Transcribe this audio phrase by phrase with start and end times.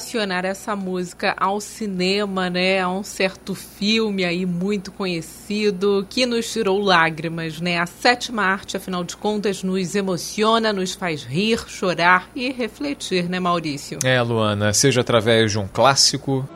[0.00, 2.80] Relacionar essa música ao cinema, né?
[2.80, 7.78] A um certo filme aí muito conhecido que nos tirou lágrimas, né?
[7.78, 13.38] A sétima arte, afinal de contas, nos emociona, nos faz rir, chorar e refletir, né,
[13.38, 13.98] Maurício?
[14.02, 16.48] É, Luana, seja através de um clássico.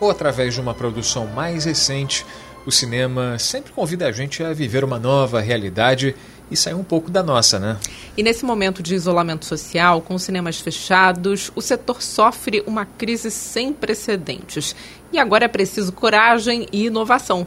[0.00, 2.26] ou através de uma produção mais recente,
[2.66, 6.14] o cinema sempre convida a gente a viver uma nova realidade
[6.50, 7.78] e sair um pouco da nossa, né?
[8.16, 13.72] E nesse momento de isolamento social, com cinemas fechados, o setor sofre uma crise sem
[13.72, 14.76] precedentes.
[15.12, 17.46] E agora é preciso coragem e inovação.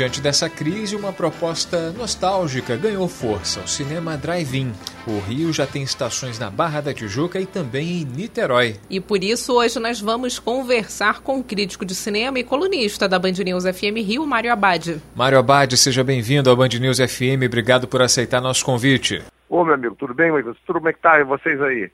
[0.00, 4.72] Diante dessa crise, uma proposta nostálgica ganhou força: o cinema drive-in.
[5.06, 8.76] O Rio já tem estações na Barra da Tijuca e também em Niterói.
[8.88, 13.18] E por isso, hoje nós vamos conversar com o crítico de cinema e colunista da
[13.18, 15.02] Band News FM Rio, Mário Abad.
[15.14, 17.44] Mário Abad, seja bem-vindo ao Band News FM.
[17.44, 19.22] Obrigado por aceitar nosso convite.
[19.50, 20.32] Ô, meu amigo, tudo bem?
[20.64, 21.20] Tudo como é que tá?
[21.20, 21.90] E vocês aí?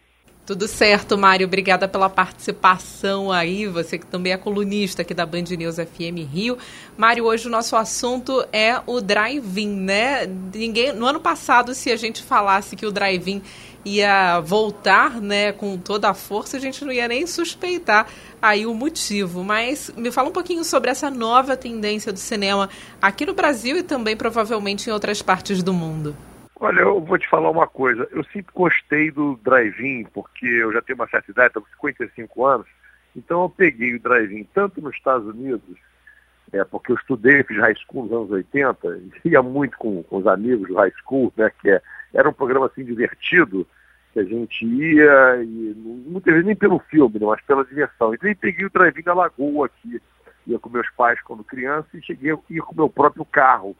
[0.47, 1.45] Tudo certo, Mário.
[1.45, 3.67] Obrigada pela participação aí.
[3.67, 6.57] Você que também é colunista aqui da Band News FM Rio.
[6.97, 10.25] Mário, hoje o nosso assunto é o drive-in, né?
[10.55, 13.43] Ninguém, no ano passado, se a gente falasse que o drive-in
[13.85, 18.07] ia voltar, né, com toda a força, a gente não ia nem suspeitar
[18.41, 19.43] aí o motivo.
[19.43, 22.71] Mas me fala um pouquinho sobre essa nova tendência do cinema
[23.03, 26.17] aqui no Brasil e também provavelmente em outras partes do mundo.
[26.59, 28.09] Olha, eu vou te falar uma coisa.
[28.11, 32.47] Eu sempre gostei do drive-in, porque eu já tenho uma certa idade, estou com 55
[32.47, 32.67] anos.
[33.15, 35.79] Então eu peguei o drive-in tanto nos Estados Unidos,
[36.53, 40.27] é, porque eu estudei, fiz high school nos anos 80, ia muito com, com os
[40.27, 41.83] amigos do high school, né, que é,
[42.15, 43.67] era um programa assim divertido,
[44.13, 48.15] que a gente ia, e muitas vezes nem pelo filme, né, mas pela diversão.
[48.15, 50.01] Então eu peguei o drive-in da Lagoa aqui,
[50.47, 53.77] ia com meus pais quando criança e cheguei a ir com meu próprio carro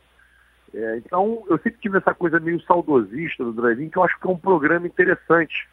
[0.77, 4.27] é, então, eu sempre tive essa coisa meio saudosista do drive que eu acho que
[4.27, 5.67] é um programa interessante.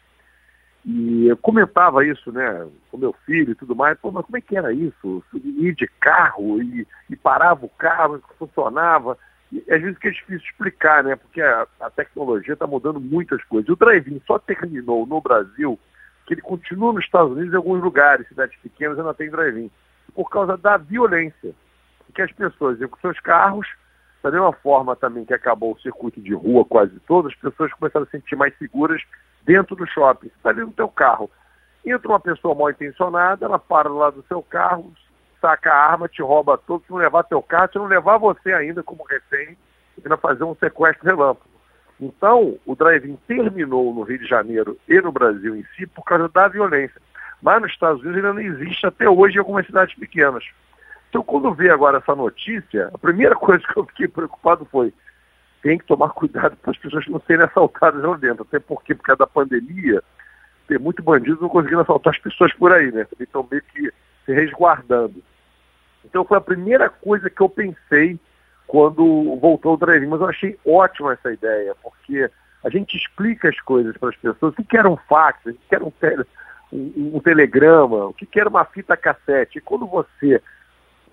[0.82, 3.98] E eu comentava isso, né, com meu filho e tudo mais.
[3.98, 5.22] Pô, mas como é que era isso?
[5.34, 9.18] Ir de carro e, e parava o carro, funcionava.
[9.52, 13.44] E, às vezes que é difícil explicar, né, porque a, a tecnologia está mudando muitas
[13.44, 13.68] coisas.
[13.68, 15.78] O drive só terminou no Brasil,
[16.26, 19.70] que ele continua nos Estados Unidos em alguns lugares, cidades pequenas ainda tem drive
[20.14, 21.54] por causa da violência.
[22.06, 23.68] Porque as pessoas iam com seus carros
[24.24, 28.04] da mesma forma também que acabou o circuito de rua quase todo, as pessoas começaram
[28.04, 29.02] a se sentir mais seguras
[29.44, 30.28] dentro do shopping.
[30.28, 31.30] Você está ali no teu carro.
[31.84, 34.90] Entra uma pessoa mal intencionada, ela para lá do seu carro,
[35.42, 38.54] saca a arma, te rouba todo, se não levar teu carro, se não levar você
[38.54, 39.58] ainda como refém,
[40.02, 41.50] ainda fazer um sequestro relâmpago.
[42.00, 46.30] Então, o drive-in terminou no Rio de Janeiro e no Brasil em si por causa
[46.30, 46.98] da violência.
[47.42, 50.44] Mas nos Estados Unidos ainda não existe até hoje em algumas cidades pequenas.
[51.14, 54.92] Então, quando vi agora essa notícia, a primeira coisa que eu fiquei preocupado foi
[55.62, 58.42] tem que tomar cuidado para as pessoas não serem assaltadas lá dentro.
[58.42, 60.02] Até porque, por causa da pandemia,
[60.66, 63.04] tem muito bandido não conseguindo assaltar as pessoas por aí, né?
[63.04, 63.92] Também estão meio que
[64.26, 65.22] se resguardando.
[66.04, 68.18] Então foi a primeira coisa que eu pensei
[68.66, 72.28] quando voltou o drive mas eu achei ótima essa ideia, porque
[72.64, 75.74] a gente explica as coisas para as pessoas, o que era um fax, o que
[75.74, 76.24] era um, tele,
[76.72, 79.58] um, um telegrama, o que era uma fita cassete.
[79.58, 80.42] E quando você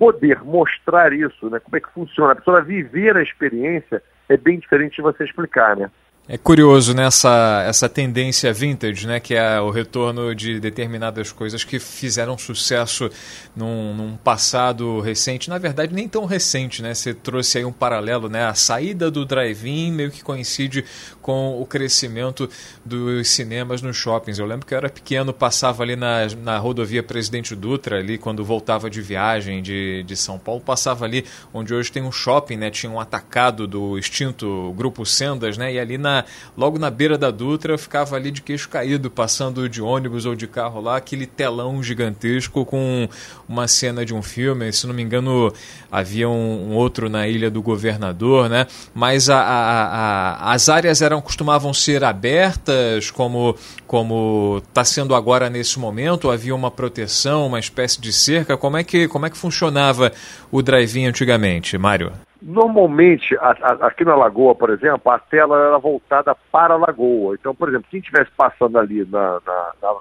[0.01, 1.59] poder mostrar isso, né?
[1.59, 5.77] Como é que funciona, a pessoa viver a experiência é bem diferente de você explicar,
[5.77, 5.91] né?
[6.27, 11.79] É curioso nessa essa tendência vintage, né, que é o retorno de determinadas coisas que
[11.79, 13.09] fizeram sucesso
[13.55, 16.93] num, num, passado recente, na verdade nem tão recente, né?
[16.93, 18.45] Você trouxe aí um paralelo, né?
[18.45, 20.85] A saída do drive-in meio que coincide
[21.23, 22.47] com o crescimento
[22.85, 24.37] dos cinemas nos shoppings.
[24.37, 28.45] Eu lembro que eu era pequeno, passava ali na, na rodovia Presidente Dutra, ali quando
[28.45, 32.69] voltava de viagem de, de São Paulo, passava ali onde hoje tem um shopping, né?
[32.69, 35.73] Tinha um atacado do extinto Grupo Sendas, né?
[35.73, 36.25] E ali na na,
[36.57, 40.35] logo na beira da Dutra, eu ficava ali de queixo caído, passando de ônibus ou
[40.35, 43.07] de carro lá, aquele telão gigantesco com
[43.47, 44.71] uma cena de um filme.
[44.73, 45.53] Se não me engano,
[45.91, 48.67] havia um, um outro na Ilha do Governador, né?
[48.93, 53.55] Mas a, a, a, as áreas eram costumavam ser abertas, como
[53.87, 56.31] como está sendo agora nesse momento.
[56.31, 58.57] Havia uma proteção, uma espécie de cerca.
[58.57, 60.11] Como é que como é que funcionava
[60.51, 62.11] o drive-in antigamente, Mário?
[62.41, 67.35] Normalmente, a, a, aqui na Lagoa, por exemplo, a tela era voltada para a Lagoa.
[67.35, 69.95] Então, por exemplo, quem estivesse passando ali na, na, na,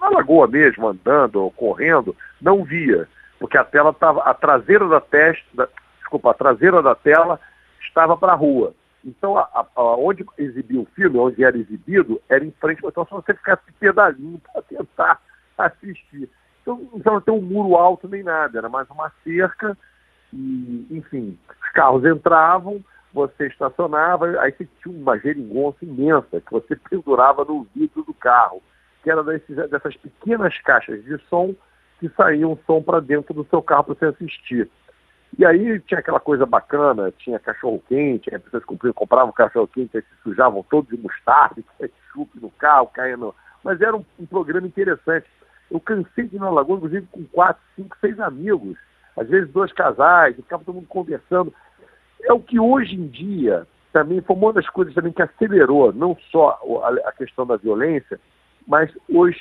[0.00, 3.08] na, Lagoa mesmo, andando ou correndo, não via,
[3.40, 5.68] porque a tela estava, a traseira da testa,
[5.98, 7.40] desculpa, a traseira da tela
[7.80, 8.74] estava para a rua.
[9.04, 13.34] Então, a, onde exibia o filme, onde era exibido, era em frente, então só você
[13.34, 15.20] ficasse pedalinho para tentar
[15.58, 16.30] assistir.
[16.62, 19.76] Então, não ter um muro alto nem nada, era mais uma cerca
[20.32, 22.82] enfim, os carros entravam,
[23.12, 28.62] você estacionava, aí você tinha uma geringonça imensa que você pendurava no vidro do carro,
[29.02, 31.54] que era desses, dessas pequenas caixas de som
[32.00, 34.68] que saíam som para dentro do seu carro para você assistir.
[35.38, 38.64] E aí tinha aquela coisa bacana, tinha cachorro-quente, as pessoas
[38.94, 43.34] compravam, cachorro-quente, aí se sujavam todos de mostarda, ketchup no carro, caindo.
[43.64, 45.26] Mas era um, um programa interessante.
[45.70, 48.76] Eu cansei de ir na Lagoa, inclusive com quatro, cinco, seis amigos
[49.16, 51.52] às vezes dois casais, ficava todo mundo conversando.
[52.22, 56.16] É o que hoje em dia também foi uma das coisas também que acelerou, não
[56.30, 56.58] só
[57.04, 58.18] a, questão da violência,
[58.66, 59.36] mas os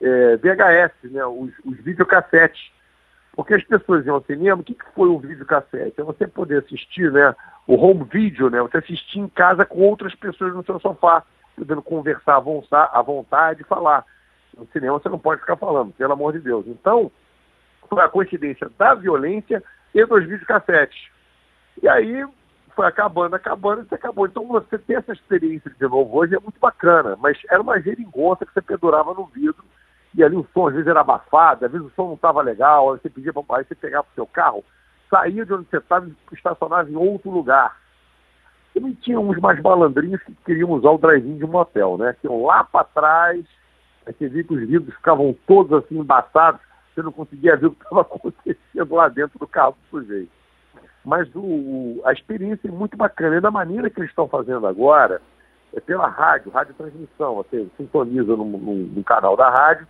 [0.00, 2.72] é, VHS, né, os, os videocassetes.
[3.34, 6.00] Porque as pessoas iam ao cinema, o que, que foi o videocassete?
[6.00, 7.34] É você poder assistir né,
[7.66, 11.24] o home video, né, você assistir em casa com outras pessoas no seu sofá,
[11.56, 14.04] podendo conversar à vontade e falar.
[14.56, 16.64] No cinema você não pode ficar falando, pelo amor de Deus.
[16.68, 17.10] Então,
[18.00, 19.62] a coincidência da violência
[19.94, 21.08] e dos videocassetes.
[21.82, 22.26] E aí
[22.74, 24.26] foi acabando, acabando e acabou.
[24.26, 28.44] Então você ter essa experiência de novo hoje é muito bacana, mas era uma geringonça
[28.44, 29.64] que você pendurava no vidro
[30.14, 32.92] e ali o som às vezes era abafado, às vezes o som não estava legal,
[32.92, 34.64] aí você pedia para aí você pegava o seu carro,
[35.10, 37.76] saía de onde você estava e estacionava em outro lugar.
[38.74, 42.14] E tinha uns mais malandrinhos que queriam usar o drive-in de um motel, né?
[42.20, 43.44] Que iam lá para trás,
[44.04, 46.60] aí você via que os vidros ficavam todos assim embaçados,
[46.94, 50.30] você não conseguia ver o que estava acontecendo lá dentro do carro do sujeito.
[51.04, 53.36] Mas o, a experiência é muito bacana.
[53.36, 55.20] E da maneira que eles estão fazendo agora,
[55.74, 57.34] é pela rádio, rádio transmissão.
[57.34, 59.86] Você sintoniza no, no, no, canal da rádio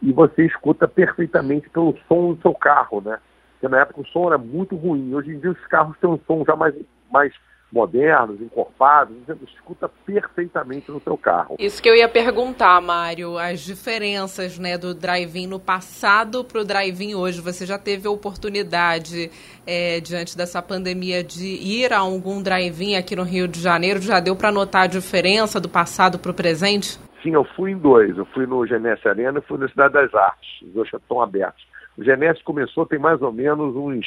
[0.00, 3.18] e você escuta perfeitamente pelo som do seu carro, né?
[3.52, 5.14] Porque na época o som era muito ruim.
[5.14, 6.74] Hoje em dia os carros têm um som já mais,
[7.10, 7.34] mais
[7.72, 11.56] modernos, encorpados, você escuta perfeitamente no seu carro.
[11.58, 16.64] Isso que eu ia perguntar, Mário, as diferenças né, do drive-in no passado para o
[16.64, 17.40] drive-in hoje.
[17.40, 19.30] Você já teve a oportunidade,
[19.66, 24.00] é, diante dessa pandemia, de ir a algum drive-in aqui no Rio de Janeiro?
[24.00, 26.98] Já deu para notar a diferença do passado para o presente?
[27.22, 28.16] Sim, eu fui em dois.
[28.16, 30.62] Eu fui no Genesse Arena e fui na Cidade das Artes.
[30.62, 31.66] Os dois estão abertos.
[31.98, 34.06] O Genesse começou tem mais ou menos uns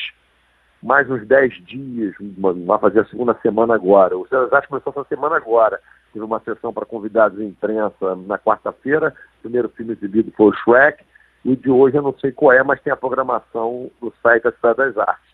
[0.82, 2.16] mais uns 10 dias,
[2.66, 4.18] vai fazer a segunda semana agora.
[4.18, 5.80] O César começou essa semana agora.
[6.14, 9.14] Teve uma sessão para convidados de imprensa na quarta-feira.
[9.40, 11.04] O primeiro filme exibido foi o Shrek.
[11.46, 14.52] E de hoje eu não sei qual é, mas tem a programação no site da
[14.52, 15.30] Cidade das Artes.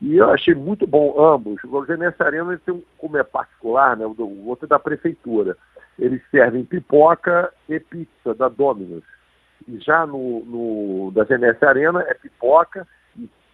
[0.00, 1.62] E eu achei muito bom ambos.
[1.64, 4.04] O Genesse Arena tem um, como é particular, né?
[4.04, 5.56] o outro é da prefeitura.
[5.98, 9.04] Eles servem pipoca e pizza da Domino's.
[9.68, 12.86] E já no, no da Genesse Arena é pipoca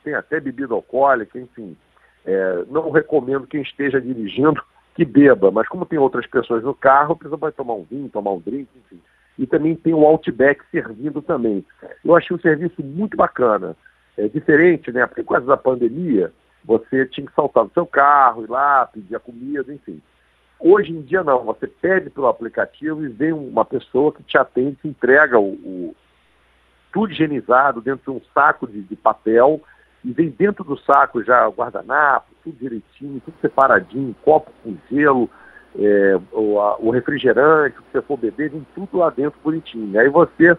[0.08, 1.76] tem até bebida alcoólica, enfim.
[2.24, 4.62] É, não recomendo quem esteja dirigindo
[4.94, 8.08] que beba, mas como tem outras pessoas no carro, a pessoa vai tomar um vinho,
[8.08, 9.00] tomar um drink, enfim.
[9.38, 11.64] E também tem o Outback servindo também.
[12.04, 13.76] Eu achei o serviço muito bacana.
[14.16, 15.06] É diferente, né?
[15.06, 16.32] Porque por causa da pandemia,
[16.64, 20.02] você tinha que saltar do seu carro, ir lá, pedir a comida, enfim.
[20.58, 24.76] Hoje em dia não, você pede pelo aplicativo e vem uma pessoa que te atende,
[24.82, 25.94] te entrega o, o
[26.92, 29.60] tudo higienizado dentro de um saco de, de papel
[30.04, 35.28] e vem dentro do saco já o guardanapo, tudo direitinho, tudo separadinho, copo com gelo,
[35.76, 39.98] é, o, a, o, refrigerante, o que você for beber, vem tudo lá dentro bonitinho.
[39.98, 40.56] Aí você,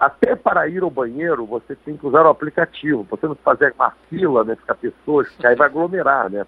[0.00, 3.92] até para ir ao banheiro, você tem que usar o aplicativo, você não fazer uma
[4.08, 6.46] fila, né, ficar pessoas, que aí vai aglomerar, né?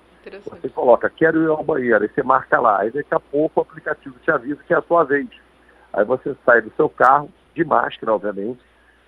[0.60, 3.62] Você coloca, quero ir ao banheiro, aí você marca lá, aí daqui a pouco o
[3.62, 5.28] aplicativo te avisa que é a sua vez.
[5.92, 8.60] Aí você sai do seu carro, de máscara, obviamente,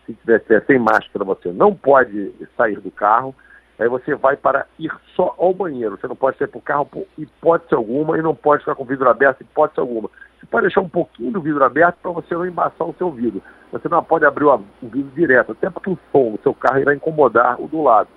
[0.06, 3.34] se tiver sem máscara, você não pode sair do carro.
[3.78, 5.98] Aí você vai para ir só ao banheiro.
[5.98, 8.84] Você não pode sair para o carro por hipótese alguma e não pode ficar com
[8.84, 10.08] o vidro aberto hipótese alguma.
[10.38, 13.42] Você pode deixar um pouquinho do vidro aberto para você não embaçar o seu vidro.
[13.72, 16.94] Você não pode abrir o vidro direto, até porque o som do seu carro irá
[16.94, 18.08] incomodar o do lado.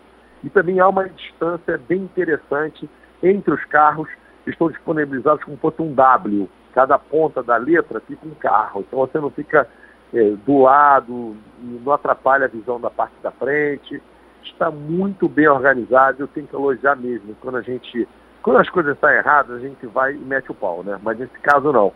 [0.44, 2.90] E também há uma distância bem interessante
[3.22, 4.08] entre os carros
[4.46, 6.50] estão disponibilizados como se fosse um W.
[6.74, 8.86] Cada ponta da letra fica um carro.
[8.88, 9.68] Então você não fica
[10.14, 14.02] é, do lado, não atrapalha a visão da parte da frente.
[14.44, 17.36] Está muito bem organizado, eu tenho que elogiar mesmo.
[17.42, 18.08] Quando a gente.
[18.42, 20.98] Quando as coisas estão erradas, a gente vai e mete o pau, né?
[21.04, 21.92] Mas nesse caso não.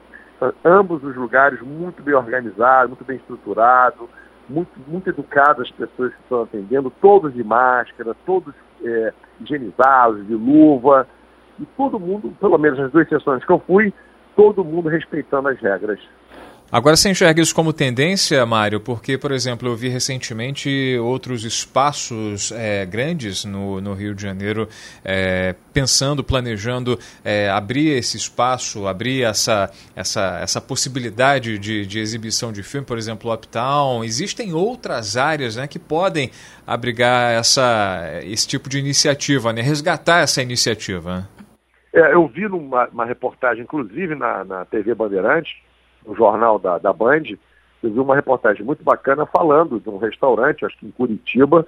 [0.64, 4.10] Ambos os lugares muito bem organizados, muito bem estruturados,
[4.50, 8.54] muito, muito as pessoas que estão atendendo, todos de máscara, todos
[8.84, 11.08] é, higienizados, de luva,
[11.60, 13.94] e todo mundo, pelo menos nas duas sessões que eu fui,
[14.36, 16.00] todo mundo respeitando as regras.
[16.74, 18.80] Agora você enxerga isso como tendência, Mário?
[18.80, 24.68] Porque, por exemplo, eu vi recentemente outros espaços é, grandes no, no, Rio de Janeiro
[25.06, 32.52] é, pensando, planejando é, abrir esse espaço, abrir essa, essa, essa possibilidade de, de exibição
[32.52, 34.04] de filme, por exemplo, Uptown.
[34.04, 36.32] Existem outras áreas né, que podem
[36.66, 41.30] abrigar essa, esse tipo de iniciativa, né, resgatar essa iniciativa.
[41.94, 45.62] É, eu vi numa reportagem, inclusive na, na TV Bandeirante,
[46.06, 47.24] no jornal da, da Band,
[47.84, 51.68] eu vi uma reportagem muito bacana falando de um restaurante, acho que em Curitiba,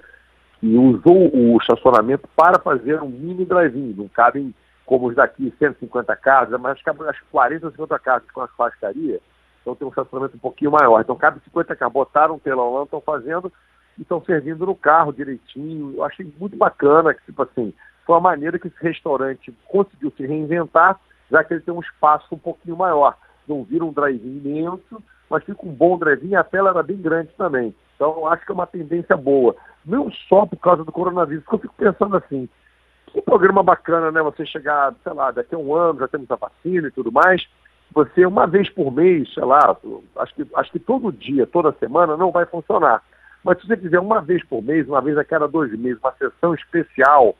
[0.58, 3.94] que usou o estacionamento para fazer um mini drive-in.
[3.96, 4.54] Não cabem,
[4.86, 8.48] como os daqui, 150 casas, mas cabe acho que 40 ou 50 casas com a
[8.48, 9.20] churrascaria.
[9.60, 11.00] Então tem um estacionamento um pouquinho maior.
[11.00, 11.92] Então cabe 50 casas.
[11.92, 13.52] Botaram um telão lá, estão fazendo
[13.98, 15.96] e estão servindo no carro direitinho.
[15.96, 17.74] Eu achei muito bacana, que, tipo assim,
[18.06, 20.98] foi uma maneira que esse restaurante conseguiu se reinventar,
[21.30, 23.16] já que ele tem um espaço um pouquinho maior
[23.48, 26.96] não vira um drive-in imenso, mas fica um bom drive-in e a tela era bem
[26.96, 27.74] grande também.
[27.94, 29.56] Então, acho que é uma tendência boa.
[29.84, 32.48] Não só por causa do coronavírus, porque eu fico pensando assim,
[33.06, 34.22] que programa bacana, né?
[34.22, 37.46] Você chegar, sei lá, daqui a um ano, já temos a vacina e tudo mais,
[37.92, 39.76] você uma vez por mês, sei lá,
[40.18, 43.02] acho que, acho que todo dia, toda semana não vai funcionar.
[43.42, 46.12] Mas se você fizer uma vez por mês, uma vez a cada dois meses, uma
[46.12, 47.34] sessão especial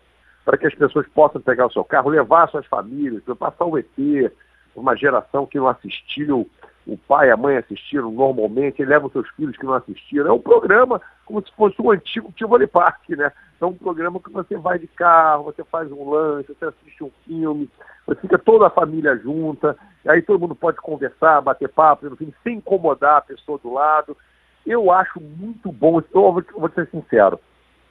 [0.44, 4.32] para que as pessoas possam pegar o seu carro, levar suas famílias, passar o ET,
[4.76, 6.49] uma geração que não assistiu,
[6.87, 10.28] o pai e a mãe assistiram normalmente, ele leva os seus filhos que não assistiram.
[10.28, 13.33] É um programa como se fosse um antigo Tivoli Park, né?
[13.61, 17.11] É um programa que você vai de carro, você faz um lanche, você assiste um
[17.25, 17.68] filme,
[18.06, 22.33] você fica toda a família junta, aí todo mundo pode conversar, bater papo, no fim,
[22.45, 24.16] sem incomodar a pessoa do lado.
[24.64, 27.40] Eu acho muito bom, eu vou, vou ser sincero,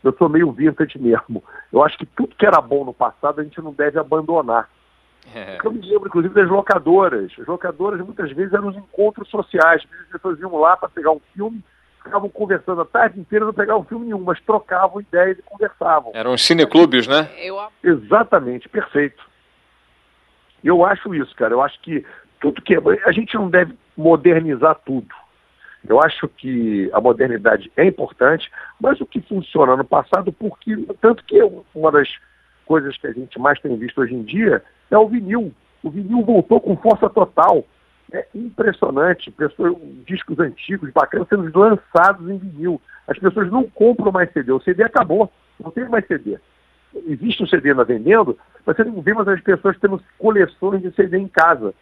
[0.03, 1.43] eu sou meio vintage mesmo.
[1.73, 4.69] Eu acho que tudo que era bom no passado a gente não deve abandonar.
[5.33, 5.57] É.
[5.63, 7.31] Eu me lembro, inclusive, das locadoras.
[7.39, 9.83] As locadoras muitas vezes eram os encontros sociais.
[10.03, 11.63] As pessoas iam lá para pegar um filme,
[12.03, 16.11] ficavam conversando a tarde inteira, não pegavam filme nenhum, mas trocavam ideias e conversavam.
[16.13, 17.29] Eram os cineclubes, né?
[17.37, 17.57] Eu...
[17.83, 19.23] Exatamente, perfeito.
[20.63, 21.53] Eu acho isso, cara.
[21.53, 22.05] Eu acho que
[22.39, 22.75] tudo que.
[22.75, 25.07] É, a gente não deve modernizar tudo.
[25.87, 31.23] Eu acho que a modernidade é importante, mas o que funciona no passado, porque tanto
[31.23, 31.39] que
[31.75, 32.09] uma das
[32.65, 35.53] coisas que a gente mais tem visto hoje em dia é o vinil.
[35.83, 37.63] O vinil voltou com força total.
[38.11, 39.75] É impressionante, pessoas,
[40.05, 42.81] discos antigos, bacanas, sendo lançados em vinil.
[43.07, 46.37] As pessoas não compram mais CD, o CD acabou, não tem mais CD.
[47.07, 50.91] Existe um CD na vendendo, mas você não vê mais as pessoas tendo coleções de
[50.95, 51.73] CD em casa.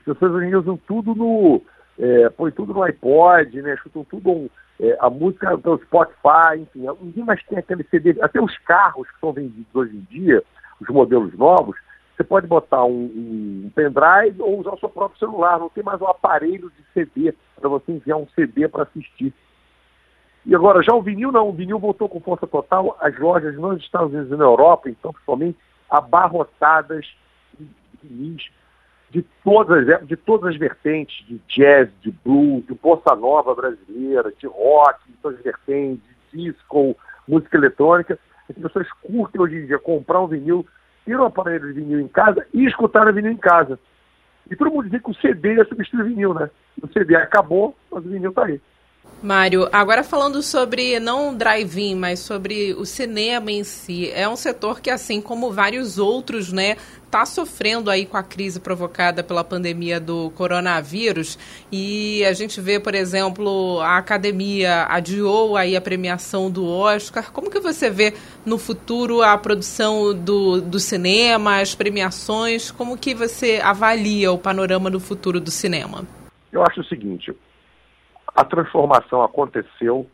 [0.00, 1.62] As pessoas usam tudo no.
[1.98, 3.74] É, põe tudo no iPod, né?
[3.74, 6.86] Escutam tudo é, a música pelo Spotify, enfim.
[7.00, 8.16] Ninguém mais tem aquele CD.
[8.20, 10.42] Até os carros que são vendidos hoje em dia,
[10.80, 11.76] os modelos novos,
[12.16, 15.58] você pode botar um, um pendrive ou usar o seu próprio celular.
[15.58, 19.32] Não tem mais um aparelho de CD para você enviar um CD para assistir.
[20.46, 21.48] E agora, já o vinil não.
[21.48, 22.96] O vinil voltou com força total.
[23.00, 25.58] As lojas nos Estados Unidos e na Europa, então, principalmente,
[25.90, 27.06] abarrotadas
[27.58, 27.68] de
[28.02, 28.50] vinis
[29.10, 34.46] de todas, de todas as vertentes, de jazz, de blues, de bossa nova brasileira, de
[34.46, 36.02] rock, de todas as vertentes,
[36.32, 38.18] de disco, música eletrônica.
[38.48, 40.66] As pessoas curtem hoje em dia comprar um vinil
[41.04, 43.78] ter um aparelho de vinil em casa e escutar o vinil em casa.
[44.50, 46.50] E todo mundo dizia que o CD ia substituir o vinil, né?
[46.82, 48.60] O CD acabou, mas o vinil está aí.
[49.24, 54.82] Mário, agora falando sobre não drive-in, mas sobre o cinema em si, é um setor
[54.82, 56.76] que, assim como vários outros, né,
[57.06, 61.38] está sofrendo aí com a crise provocada pela pandemia do coronavírus.
[61.72, 67.32] E a gente vê, por exemplo, a academia adiou aí a premiação do Oscar.
[67.32, 68.12] Como que você vê
[68.44, 72.70] no futuro a produção do, do cinema, as premiações?
[72.70, 76.04] Como que você avalia o panorama no futuro do cinema?
[76.52, 77.34] Eu acho o seguinte,
[78.34, 80.06] a transformação aconteceu,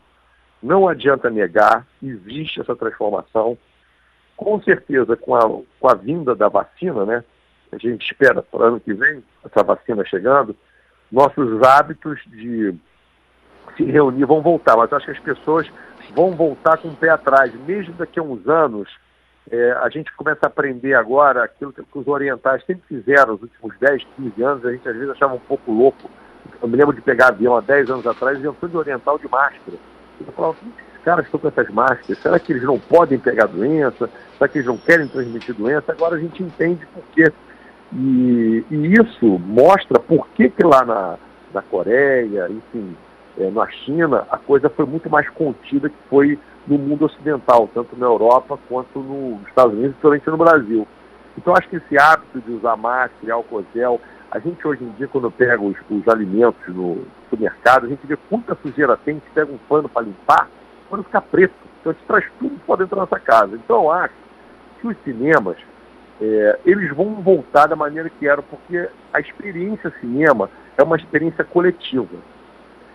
[0.61, 3.57] não adianta negar, existe essa transformação.
[4.37, 5.41] Com certeza, com a,
[5.79, 7.23] com a vinda da vacina, né?
[7.71, 10.55] A gente espera para o ano que vem, essa vacina chegando,
[11.11, 12.75] nossos hábitos de
[13.77, 15.71] se reunir vão voltar, mas acho que as pessoas
[16.13, 18.89] vão voltar com o pé atrás, mesmo daqui a uns anos,
[19.49, 23.77] é, a gente começa a aprender agora aquilo que, os orientais sempre fizeram nos últimos
[23.79, 26.09] 10, 15 anos, a gente às vezes achava um pouco louco.
[26.61, 29.27] Eu me lembro de pegar avião há 10 anos atrás e fui de oriental de
[29.27, 29.77] máscara.
[30.19, 34.09] Eu falava, esses caras estão com essas máscaras, será que eles não podem pegar doença?
[34.37, 35.91] Será que eles não querem transmitir doença?
[35.91, 37.31] Agora a gente entende por quê.
[37.93, 41.17] E, e isso mostra por que, que lá na,
[41.53, 42.95] na Coreia, enfim,
[43.37, 47.97] é, na China, a coisa foi muito mais contida que foi no mundo ocidental, tanto
[47.97, 50.87] na Europa quanto nos Estados Unidos, principalmente no Brasil.
[51.37, 53.99] Então acho que esse hábito de usar máscara e álcool gel,
[54.31, 58.15] a gente hoje em dia, quando pega os, os alimentos no supermercado, a gente vê
[58.29, 60.47] quanta sujeira tem, gente pega um pano para limpar,
[60.89, 61.53] quando fica preto.
[61.79, 63.55] Então a gente traz tudo para dentro da nossa casa.
[63.55, 64.13] Então eu acho
[64.79, 65.57] que os cinemas,
[66.21, 71.43] é, eles vão voltar da maneira que eram, porque a experiência cinema é uma experiência
[71.43, 72.15] coletiva.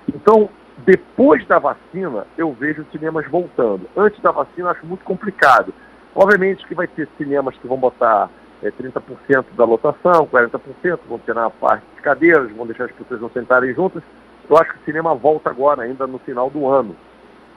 [0.08, 3.88] Então, depois da vacina, eu vejo os cinemas voltando.
[3.94, 5.74] Antes da vacina, acho muito complicado.
[6.14, 8.30] Obviamente que vai ter cinemas que vão botar
[8.62, 13.20] é, 30% da lotação, 40%, vão ter na parte de cadeiras, vão deixar as pessoas
[13.20, 14.02] não sentarem juntas.
[14.48, 16.96] Eu acho que o cinema volta agora, ainda no final do ano.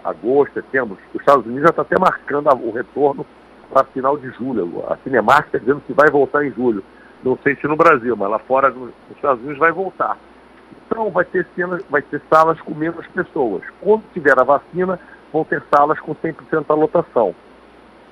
[0.04, 0.98] Agosto, setembro.
[1.14, 3.26] Os Estados Unidos já está até marcando o retorno
[3.70, 4.84] para final de julho.
[4.90, 6.84] A Cinemark está dizendo que vai voltar em julho.
[7.24, 10.18] Não sei se no Brasil, mas lá fora, nos Estados Unidos, vai voltar.
[10.86, 13.62] Então vai ter, cenas, vai ter salas com menos pessoas.
[13.82, 15.00] Quando tiver a vacina,
[15.32, 17.36] vão ter salas com 100% da lotação.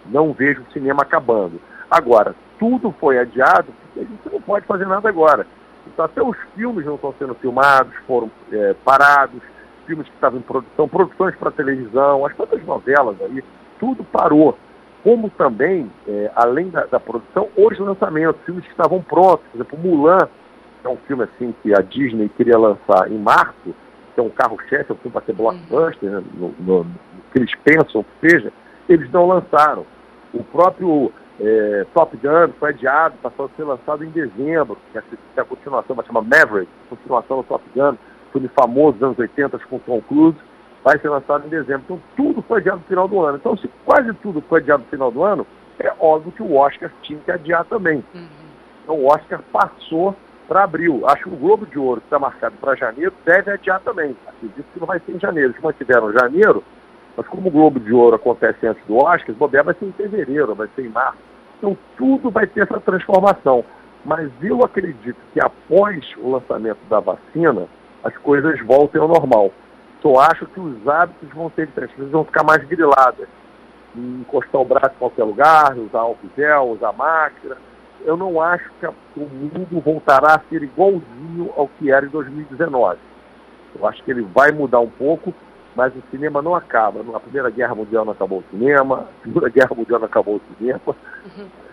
[0.05, 1.59] Não vejo o cinema acabando.
[1.89, 5.45] Agora, tudo foi adiado porque a gente não pode fazer nada agora.
[5.87, 9.41] Então até os filmes não estão sendo filmados, foram é, parados,
[9.85, 13.43] filmes que estavam em produção, produções para televisão, as próprias novelas aí,
[13.79, 14.57] tudo parou.
[15.03, 19.79] Como também, é, além da, da, produção, os lançamentos, filmes que estavam prontos, por exemplo,
[19.79, 20.27] Mulan,
[20.83, 23.73] é um filme assim que a Disney queria lançar em março,
[24.13, 26.95] que é um carro-chefe, é um filme para ser blockbuster, né, no, no, no,
[27.31, 28.51] que eles pensam que seja,
[28.89, 29.85] eles não lançaram.
[30.33, 35.01] O próprio é, Top Gun foi adiado, passou a ser lançado em dezembro, que é
[35.01, 37.95] a, que é a continuação, vai chamar Maverick, continuação do Top Gun,
[38.31, 40.37] filme famoso dos anos 80 com Tom Cruise,
[40.83, 41.83] vai ser lançado em dezembro.
[41.85, 43.37] Então tudo foi adiado no final do ano.
[43.37, 45.45] Então se quase tudo foi adiado no final do ano,
[45.79, 48.03] é óbvio que o Oscar tinha que adiar também.
[48.13, 48.27] Uhum.
[48.83, 50.15] Então o Oscar passou
[50.47, 51.03] para abril.
[51.05, 54.15] Acho que o Globo de Ouro, que está marcado para janeiro, deve adiar também.
[54.25, 55.51] Acredito que não vai ser em janeiro.
[55.51, 56.63] Eles mantiveram janeiro,
[57.17, 59.91] mas como o Globo de Ouro acontece antes do Oscar, o bobear vai ser em
[59.91, 61.17] fevereiro, vai ser em março.
[61.57, 63.65] Então tudo vai ter essa transformação.
[64.05, 67.67] Mas eu acredito que após o lançamento da vacina,
[68.03, 69.51] as coisas voltem ao normal.
[70.01, 73.27] Só acho que os hábitos vão ser diferentes, pessoas vão ficar mais griladas.
[73.95, 77.57] Encostar o braço em qualquer lugar, usar álcool gel, usar máscara
[78.05, 82.97] eu não acho que o mundo voltará a ser igualzinho ao que era em 2019.
[83.77, 85.33] Eu acho que ele vai mudar um pouco,
[85.77, 87.03] mas o cinema não acaba.
[87.03, 90.41] Na Primeira Guerra Mundial não acabou o cinema, na Segunda Guerra Mundial não acabou o
[90.57, 90.95] cinema,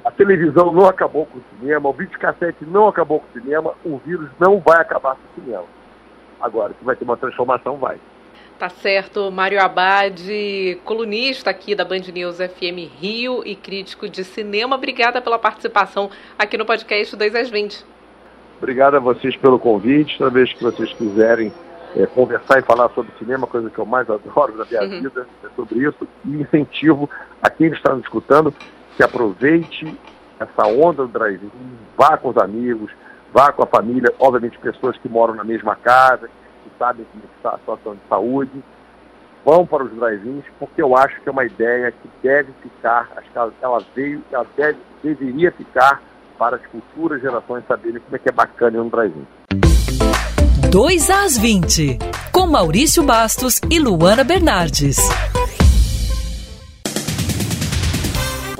[0.04, 3.96] a televisão não acabou com o cinema, o videocassete não acabou com o cinema, o
[3.96, 5.64] vírus não vai acabar com o cinema.
[6.38, 7.96] Agora, se vai ter uma transformação, vai.
[8.58, 10.20] Tá certo, Mário Abad,
[10.84, 14.76] colunista aqui da Band News FM Rio e crítico de cinema.
[14.76, 17.84] Obrigada pela participação aqui no podcast 2 às 20.
[18.58, 20.18] Obrigado a vocês pelo convite.
[20.18, 21.50] Toda vez que vocês quiserem
[21.96, 25.02] é, conversar e falar sobre cinema, coisa que eu mais adoro na minha uhum.
[25.02, 26.08] vida, é sobre isso.
[26.24, 27.08] E incentivo
[27.42, 28.52] a quem está nos escutando
[28.96, 29.96] que aproveite
[30.38, 32.90] essa onda do drive-in, vá com os amigos,
[33.32, 36.28] vá com a família, obviamente pessoas que moram na mesma casa,
[36.78, 38.64] sabem como está a situação de saúde,
[39.44, 43.30] vão para os drive-ins, porque eu acho que é uma ideia que deve ficar, acho
[43.30, 46.02] que ela, ela veio, ela deve, deveria ficar
[46.38, 49.26] para as futuras gerações saberem como é que é bacana ir no drive-in.
[50.74, 51.98] 2 às 20,
[52.32, 54.96] com Maurício Bastos e Luana Bernardes.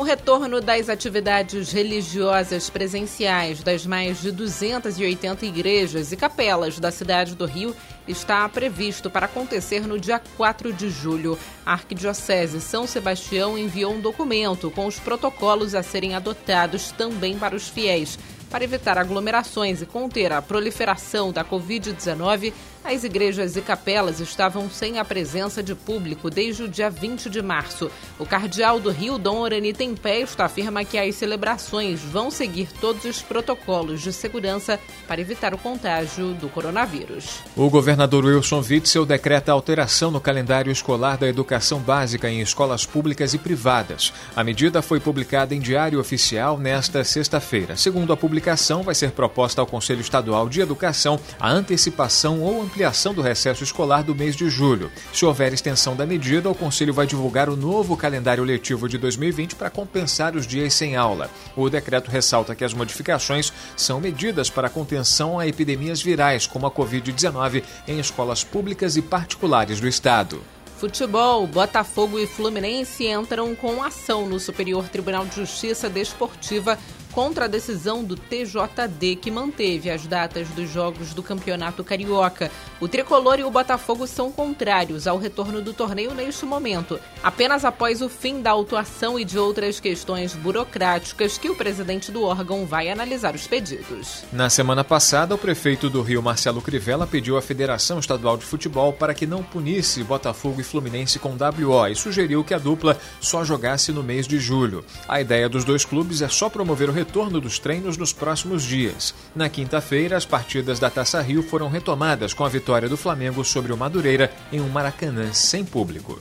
[0.04, 7.46] retorno das atividades religiosas presenciais das mais de 280 igrejas e capelas da cidade do
[7.46, 7.74] Rio
[8.06, 11.36] está previsto para acontecer no dia 4 de julho.
[11.66, 17.56] A Arquidiocese São Sebastião enviou um documento com os protocolos a serem adotados também para
[17.56, 18.16] os fiéis.
[18.54, 22.52] Para evitar aglomerações e conter a proliferação da Covid-19,
[22.84, 27.40] as igrejas e capelas estavam sem a presença de público desde o dia 20 de
[27.40, 27.90] março.
[28.18, 33.22] O cardeal do Rio, Dom Orani Tempesta, afirma que as celebrações vão seguir todos os
[33.22, 37.40] protocolos de segurança para evitar o contágio do coronavírus.
[37.56, 43.32] O governador Wilson Witzel decreta alteração no calendário escolar da educação básica em escolas públicas
[43.32, 44.12] e privadas.
[44.36, 47.76] A medida foi publicada em Diário Oficial nesta sexta-feira.
[47.76, 53.14] Segundo a publicação, vai ser proposta ao Conselho Estadual de Educação a antecipação ou ampliação
[53.14, 54.90] do recesso escolar do mês de julho.
[55.12, 59.54] Se houver extensão da medida, o Conselho vai divulgar o novo calendário letivo de 2020
[59.54, 61.30] para compensar os dias sem aula.
[61.54, 66.70] O decreto ressalta que as modificações são medidas para contenção a epidemias virais, como a
[66.70, 70.42] Covid-19, em escolas públicas e particulares do Estado.
[70.76, 76.76] Futebol, Botafogo e Fluminense entram com ação no Superior Tribunal de Justiça Desportiva
[77.14, 82.50] contra a decisão do TJD, que manteve as datas dos jogos do Campeonato Carioca.
[82.80, 88.02] O Tricolor e o Botafogo são contrários ao retorno do torneio neste momento, apenas após
[88.02, 92.90] o fim da autuação e de outras questões burocráticas que o presidente do órgão vai
[92.90, 94.24] analisar os pedidos.
[94.32, 98.92] Na semana passada, o prefeito do Rio, Marcelo Crivella, pediu à Federação Estadual de Futebol
[98.92, 103.44] para que não punisse Botafogo e Fluminense com WO e sugeriu que a dupla só
[103.44, 104.84] jogasse no mês de julho.
[105.06, 109.14] A ideia dos dois clubes é só promover o retorno dos treinos nos próximos dias.
[109.36, 113.74] Na quinta-feira, as partidas da Taça Rio foram retomadas com a vitória do Flamengo sobre
[113.74, 116.18] o Madureira em um Maracanã sem público.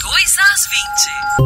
[0.00, 0.60] 2 às
[1.36, 1.42] 20.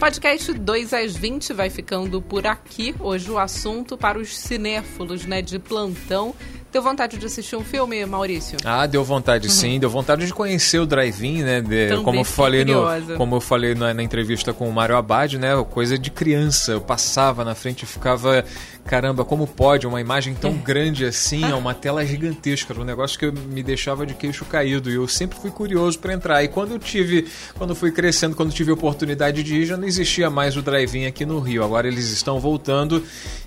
[0.00, 2.96] Podcast 2 às 20 vai ficando por aqui.
[2.98, 6.34] Hoje o assunto para os cinéfilos né, de plantão
[6.72, 8.56] Deu vontade de assistir um filme, Maurício?
[8.64, 9.52] Ah, deu vontade uhum.
[9.52, 9.78] sim.
[9.78, 11.60] Deu vontade de conhecer o drive-in, né?
[11.60, 12.82] De, como, eu falei no,
[13.18, 15.50] como eu falei na, na, entrevista com o Mário Abad, né?
[15.70, 16.72] Coisa de criança.
[16.72, 18.42] Eu passava na frente e ficava
[18.84, 23.30] caramba, como pode uma imagem tão grande assim, é uma tela gigantesca, um negócio que
[23.30, 26.42] me deixava de queixo caído e eu sempre fui curioso para entrar.
[26.42, 29.86] E quando eu tive, quando fui crescendo, quando tive a oportunidade de ir, já não
[29.86, 31.64] existia mais o drive-in aqui no Rio.
[31.64, 33.02] Agora eles estão voltando.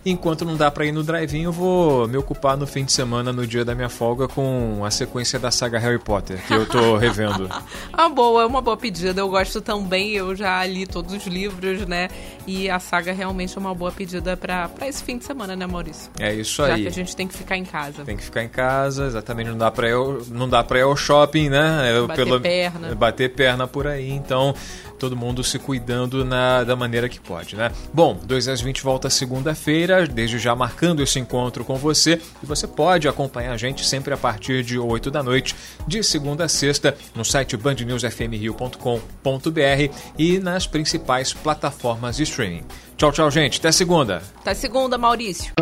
[0.06, 3.14] Enquanto não dá para ir no drive-in, eu vou me ocupar no fim de semana,
[3.23, 6.95] no dia da minha folga, com a sequência da saga Harry Potter, que eu tô
[6.97, 7.49] revendo.
[7.91, 9.21] ah, boa, é uma boa pedida.
[9.21, 12.10] Eu gosto também, eu já li todos os livros, né?
[12.47, 16.12] E a saga realmente é uma boa pedida para esse fim de semana, né, Maurício?
[16.19, 16.84] É isso Já aí.
[16.84, 18.04] Já que a gente tem que ficar em casa.
[18.04, 19.49] Tem que ficar em casa, exatamente.
[19.49, 19.95] Não dá pra ir,
[20.30, 21.91] não dá ir ao shopping, né?
[21.95, 22.95] Eu, bater pelo, perna.
[22.95, 24.10] Bater perna por aí.
[24.12, 24.54] Então,
[24.99, 27.71] todo mundo se cuidando na, da maneira que pode, né?
[27.93, 32.21] Bom, 2 às 20 volta segunda-feira, desde já marcando esse encontro com você.
[32.41, 35.55] E você pode acompanhar a gente sempre a partir de 8 da noite,
[35.88, 42.63] de segunda a sexta, no site bandnewsfmrio.com.br e nas principais plataformas de streaming.
[42.97, 43.60] Tchau, tchau, gente.
[43.60, 44.21] Até segunda.
[44.41, 45.53] Até segunda, Maurício.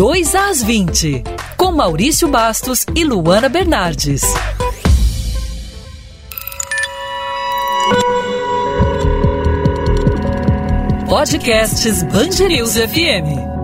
[0.00, 1.22] Dois às 20,
[1.70, 4.22] com Maurício Bastos e Luana Bernardes.
[11.08, 13.59] Podcasts Bangerils FM.